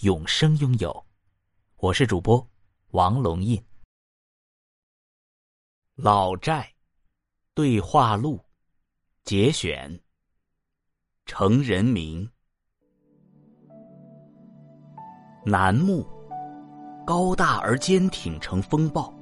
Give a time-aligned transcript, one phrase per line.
[0.00, 1.06] 永生拥有。
[1.76, 2.44] 我是主播
[2.90, 3.62] 王龙印。
[5.94, 6.68] 老寨
[7.54, 8.40] 对话录
[9.22, 10.00] 节选。
[11.24, 12.28] 成人名。
[15.44, 16.04] 楠木
[17.06, 19.14] 高大而坚挺，成风暴，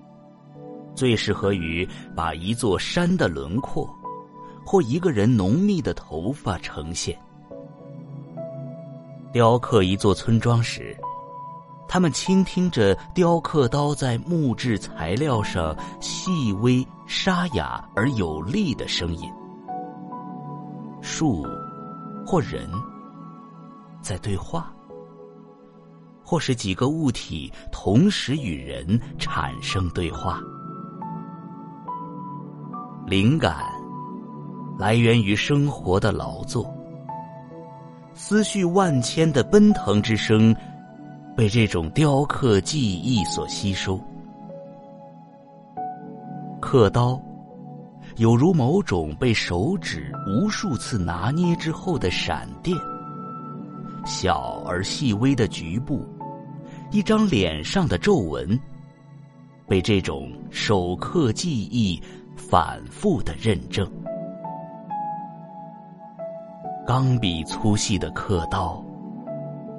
[0.94, 3.94] 最适合于把一座山的轮廓。
[4.64, 7.18] 或一个人浓密的头发呈现。
[9.32, 10.96] 雕刻一座村庄时，
[11.86, 19.30] 他们倾听着雕刻刀在木质材料上细微、沙哑而有力的声音。
[21.00, 21.46] 树
[22.26, 22.68] 或人
[24.02, 24.72] 在对话，
[26.24, 30.40] 或是几个物体同时与人产生对话。
[33.06, 33.64] 灵感。
[34.78, 36.74] 来源于生活的劳作，
[38.12, 40.54] 思绪万千的奔腾之声，
[41.36, 43.98] 被这种雕刻技艺所吸收。
[46.60, 47.20] 刻刀，
[48.16, 52.76] 有如某种被手指无数次拿捏之后的闪电，
[54.04, 56.04] 小而细微的局部，
[56.90, 58.58] 一张脸上的皱纹，
[59.66, 62.00] 被这种手刻技艺
[62.36, 63.90] 反复的认证。
[66.92, 68.84] 钢笔粗细的刻刀，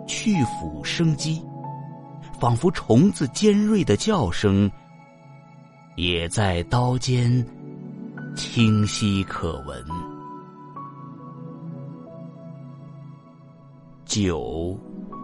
[0.08, 1.46] 去腐生机，
[2.40, 4.72] 仿佛虫子尖锐的叫声，
[5.98, 7.46] 也在刀尖
[8.34, 9.84] 清晰可闻。
[14.06, 14.80] 酒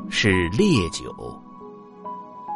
[0.09, 1.41] 是烈酒，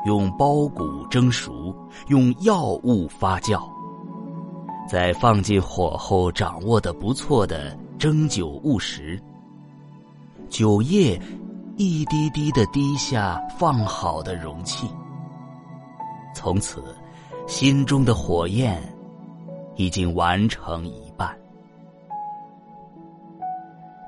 [0.06, 1.74] 用苞谷蒸熟，
[2.10, 3.64] 用药物发酵，
[4.90, 7.80] 在放进火候掌握的不错的。
[8.02, 9.22] 蒸酒误食，
[10.50, 11.22] 酒液
[11.78, 14.90] 一滴滴的滴下放好的容器。
[16.34, 16.84] 从此，
[17.46, 18.82] 心中的火焰
[19.76, 21.30] 已经完成一半。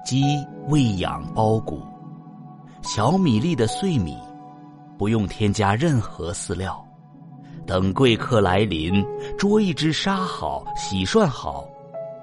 [0.04, 0.24] 鸡
[0.70, 1.80] 喂养苞谷，
[2.82, 4.18] 小米粒的碎米，
[4.98, 6.84] 不用添加任何饲料。
[7.68, 9.06] 等贵客来临，
[9.38, 11.64] 捉一只杀好、洗涮好，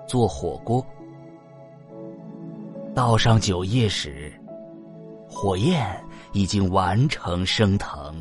[0.08, 0.84] 做火锅。
[2.94, 4.32] 倒上酒液时，
[5.28, 5.88] 火焰
[6.32, 8.14] 已经完成升腾。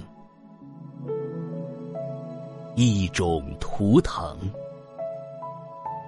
[2.76, 4.38] 一种图腾。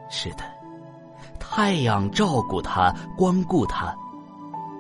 [0.09, 0.44] 是的，
[1.39, 3.94] 太阳照顾它，光顾它，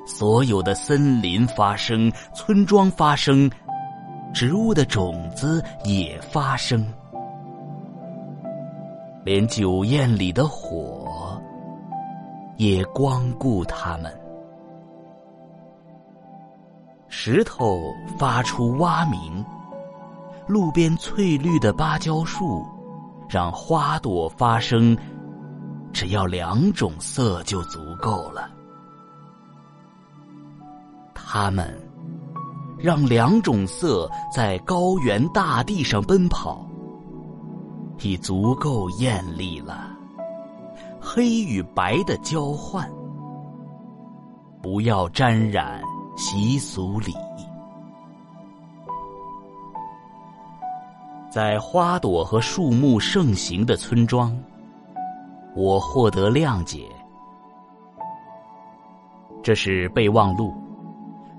[0.05, 3.49] 所有的森林发生，村庄发生，
[4.33, 6.85] 植物的种子也发生，
[9.25, 11.41] 连酒宴里的火。
[12.61, 14.21] 也光顾他们。
[17.07, 19.43] 石头发出蛙鸣，
[20.45, 22.63] 路边翠绿的芭蕉树，
[23.27, 24.95] 让花朵发生，
[25.91, 28.47] 只要两种色就足够了。
[31.15, 31.75] 它们
[32.77, 36.63] 让两种色在高原大地上奔跑，
[38.01, 39.90] 已足够艳丽了。
[41.03, 42.87] 黑与白的交换，
[44.61, 45.81] 不要沾染
[46.15, 47.11] 习俗礼。
[51.31, 54.37] 在花朵和树木盛行的村庄，
[55.55, 56.87] 我获得谅解。
[59.41, 60.53] 这是备忘录，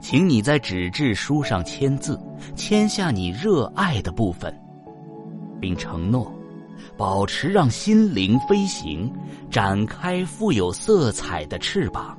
[0.01, 2.21] 请你在纸质书上签字，
[2.57, 4.53] 签下你热爱的部分，
[5.60, 6.31] 并承诺。
[6.97, 9.13] 保持让心灵飞行，
[9.51, 12.17] 展开富有色彩的翅膀。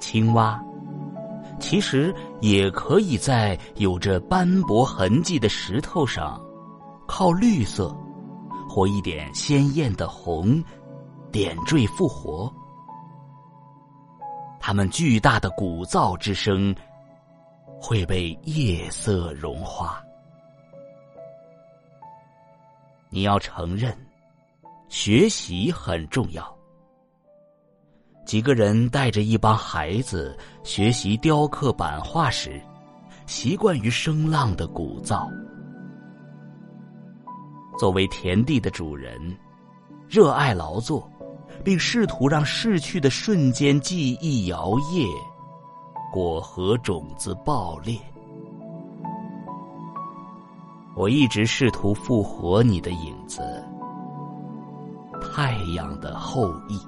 [0.00, 0.60] 青蛙，
[1.58, 6.40] 其实也可以在有着斑驳痕迹的石头上，
[7.06, 7.94] 靠绿色
[8.68, 10.62] 或一点鲜艳的红
[11.30, 12.52] 点缀复活。
[14.58, 16.74] 它们巨大的鼓噪之声
[17.80, 20.02] 会被夜色融化。
[23.12, 23.92] 你要承认，
[24.88, 26.56] 学习很重要。
[28.24, 32.62] 几个人带着一帮孩子学习雕刻版画时，
[33.26, 35.28] 习惯于声浪的鼓噪。
[37.76, 39.36] 作为田地的主人，
[40.08, 41.10] 热爱劳作，
[41.64, 45.04] 并试图让逝去的瞬间记忆摇曳，
[46.12, 47.98] 果核种子爆裂。
[51.00, 53.40] 我一直试图复活你的影子，
[55.18, 56.78] 太阳的后裔。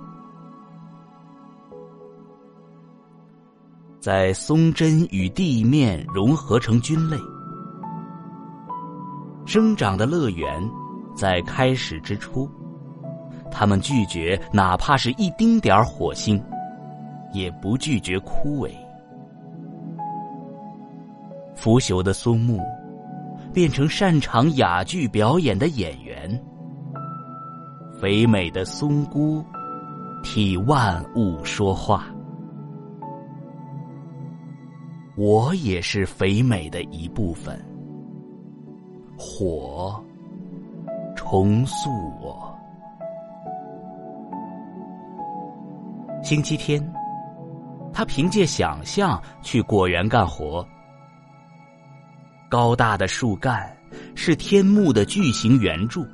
[3.98, 7.16] 在松针与地面融合成菌类，
[9.46, 10.62] 生长的乐园
[11.16, 12.46] 在开始之初，
[13.50, 16.38] 他们拒绝哪怕是一丁点儿火星，
[17.32, 18.70] 也不拒绝枯萎。
[21.54, 22.60] 腐朽的松木
[23.52, 26.42] 变成擅长哑剧表演的演员，
[28.00, 29.44] 肥美的松菇
[30.22, 32.06] 替万物说话。
[35.16, 37.62] 我也是肥美的一部分，
[39.18, 40.02] 火
[41.14, 41.90] 重塑
[42.22, 42.50] 我。
[46.22, 46.82] 星期天，
[47.92, 50.66] 他凭借想象去果园干活。
[52.52, 53.74] 高大的树干
[54.14, 56.06] 是天幕的巨型圆柱，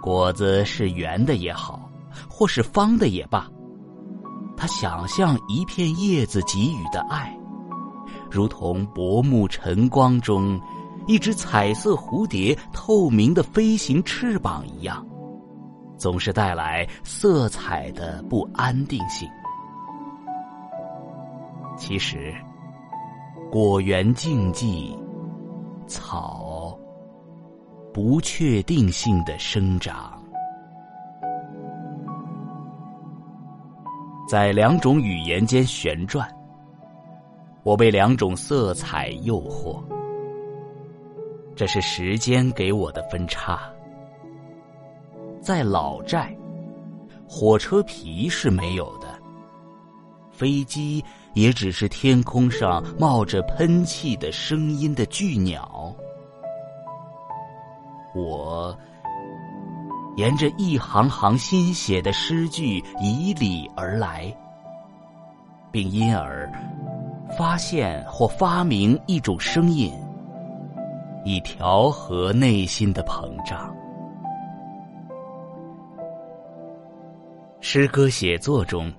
[0.00, 1.90] 果子是圆的也好，
[2.26, 3.46] 或是方的也罢，
[4.56, 7.38] 他想象一片叶子给予的爱。
[8.30, 10.58] 如同薄暮晨光中
[11.06, 15.06] 一只彩色蝴蝶透明的飞行翅膀一样，
[15.98, 19.28] 总是带来色彩的不安定性。
[21.76, 22.34] 其实，
[23.50, 24.96] 果园静寂，
[25.86, 26.76] 草
[27.92, 30.20] 不确定性的生长，
[34.28, 36.28] 在两种语言间旋转。
[37.62, 39.82] 我被两种色彩诱惑，
[41.54, 43.62] 这是时间给我的分叉。
[45.40, 46.36] 在老寨，
[47.26, 49.06] 火车皮是没有的，
[50.30, 51.02] 飞机
[51.34, 55.94] 也只是天空上冒着喷气的声音的巨鸟。
[58.14, 58.76] 我
[60.16, 64.34] 沿着一行行新写的诗句以礼而来，
[65.70, 66.50] 并因而。
[67.38, 69.92] 发现或发明一种声音，
[71.24, 73.74] 以调和内心的膨胀。
[77.60, 78.92] 诗歌写作中，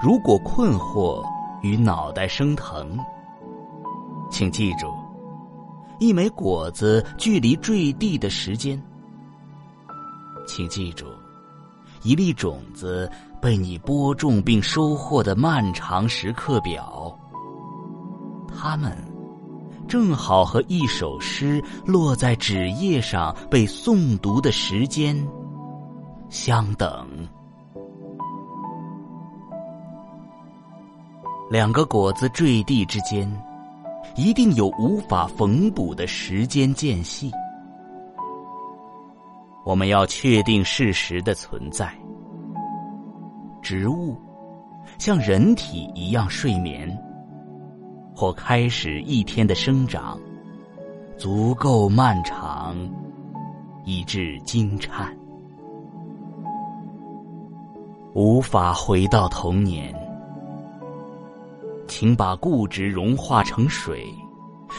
[0.00, 1.24] 如果困惑
[1.60, 2.96] 与脑袋生疼，
[4.30, 4.86] 请记住，
[5.98, 8.78] 一枚果子距离坠地的时间；
[10.46, 11.06] 请记住，
[12.04, 13.10] 一粒种子
[13.40, 17.12] 被你播种并收获的漫长时刻表。
[18.56, 18.96] 他们
[19.88, 25.28] 正好和一首诗落在纸页上被诵读的时间
[26.28, 27.04] 相等。
[31.50, 33.26] 两个果子坠地之间，
[34.16, 37.30] 一定有无法缝补的时间间隙。
[39.64, 41.90] 我们要确定事实的存在。
[43.62, 44.14] 植物
[44.98, 46.88] 像人体一样睡眠。
[48.14, 50.18] 或开始一天的生长，
[51.16, 52.76] 足够漫长，
[53.84, 55.16] 以致惊颤，
[58.14, 59.94] 无法回到童年。
[61.88, 64.06] 请把固执融化成水，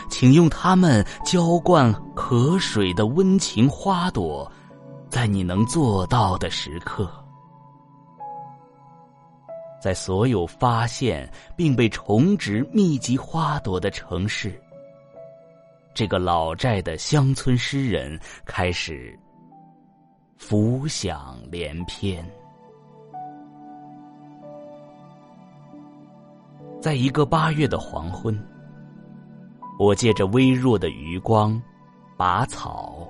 [0.09, 4.49] 请用它们浇灌河水的温情花朵，
[5.09, 7.11] 在你能做到的时刻。
[9.81, 14.61] 在所有发现并被重植密集花朵的城市，
[15.93, 19.17] 这个老寨的乡村诗人开始
[20.37, 22.23] 浮想联翩。
[26.81, 28.41] 在一个八月的黄昏，
[29.77, 31.61] 我借着微弱的余光
[32.15, 33.05] 拔草，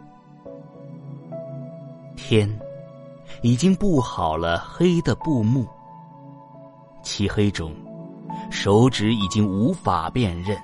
[2.15, 2.49] 天
[3.43, 5.67] 已经布好了黑的布幕。
[7.03, 7.71] 漆黑中，
[8.49, 10.57] 手指已经无法辨认。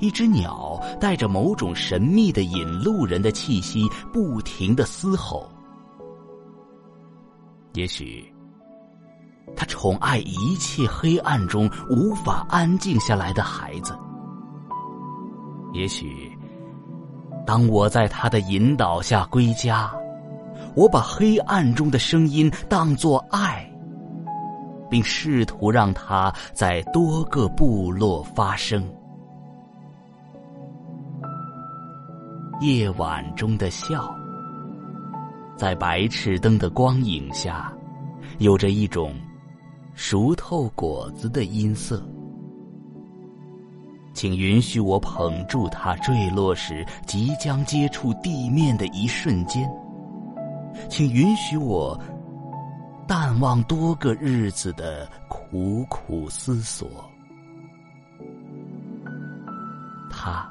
[0.00, 5.46] 一只鸟带着某种神秘的引路人的气息，不停的嘶吼。
[7.74, 8.33] 也许，
[9.56, 13.96] 他宠爱一切黑暗中无法安静下来的孩子。
[15.72, 16.30] 也许，
[17.46, 19.92] 当我在他的引导下归家，
[20.74, 23.68] 我把黑暗中的声音当作爱。
[24.90, 28.88] 并试图让它在多个部落发生。
[32.60, 34.14] 夜晚中的笑，
[35.56, 37.72] 在白炽灯的光影下，
[38.38, 39.12] 有着一种
[39.94, 42.02] 熟透果子的音色。
[44.12, 49.68] 请允许我捧住它坠落时即将接触地面的一瞬间。
[50.88, 52.00] 请允许我
[53.08, 56.88] 淡忘多个日子的苦苦思索。
[60.08, 60.48] 他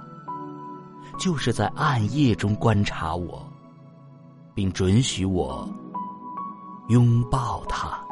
[1.18, 3.42] 就是在暗夜中观察我，
[4.54, 5.66] 并准许我
[6.90, 8.03] 拥抱他。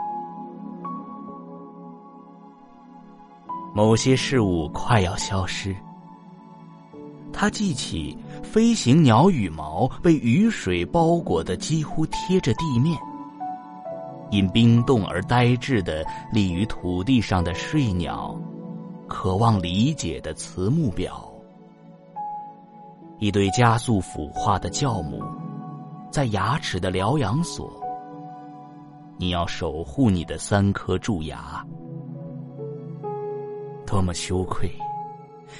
[3.73, 5.75] 某些事物快要消失。
[7.33, 12.99] 他记起飞行鸟羽毛被雨水包裹的几乎贴着地面，
[14.31, 18.37] 因冰冻而呆滞的立于土地上的睡鸟，
[19.07, 21.31] 渴望理解的慈母表，
[23.19, 25.23] 一对加速腐化的酵母，
[26.11, 27.71] 在牙齿的疗养所。
[29.17, 31.65] 你要守护你的三颗蛀牙。
[33.91, 34.71] 多么羞愧！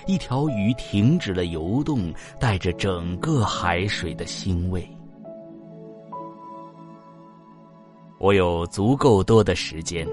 [0.08, 4.90] 一条鱼停止了游动，带着整个海水的腥味。
[8.18, 10.08] 我有足够多的时间，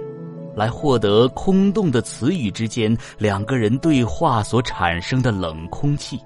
[0.56, 6.18] 来获得空洞的词语之间两个人对话所产生的冷空气。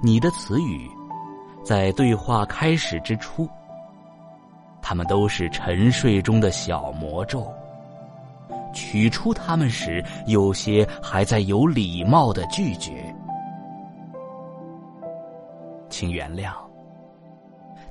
[0.00, 0.88] 你的词语，
[1.64, 3.48] 在对话开始之初，
[4.80, 7.52] 他们都是沉睡中的小魔咒。
[8.72, 13.14] 取出它们时，有些还在有礼貌的拒绝。
[15.88, 16.52] 请原谅，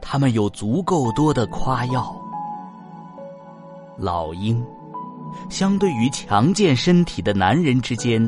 [0.01, 2.15] 他们有足够多的夸耀。
[3.97, 4.65] 老鹰，
[5.49, 8.27] 相对于强健身体的男人之间，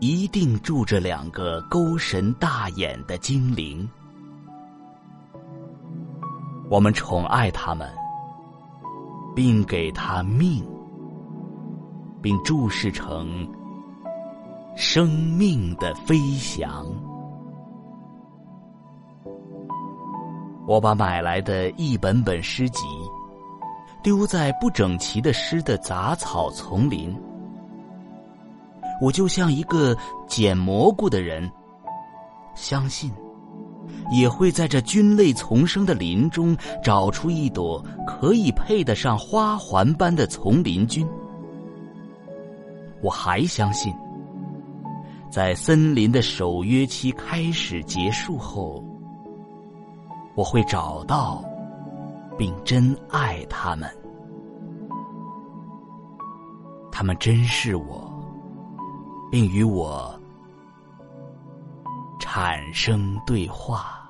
[0.00, 3.88] 一定住着两个勾神大眼的精灵。
[6.68, 7.88] 我们宠爱他们，
[9.36, 10.64] 并给他命。
[12.22, 13.46] 并注视成
[14.76, 16.86] 生命的飞翔。
[20.66, 22.84] 我把买来的一本本诗集
[24.02, 27.14] 丢在不整齐的诗的杂草丛林。
[29.00, 29.96] 我就像一个
[30.28, 31.50] 捡蘑菇的人，
[32.54, 33.10] 相信
[34.12, 41.04] 也会在这菌类丛生的林中找出一朵可以配得上花环般的丛林菌。
[43.02, 43.92] 我还相信，
[45.28, 48.82] 在森林的守约期开始结束后，
[50.36, 51.44] 我会找到
[52.38, 53.90] 并真爱他们。
[56.92, 58.08] 他们珍视我，
[59.30, 60.14] 并与我
[62.20, 64.01] 产生对话。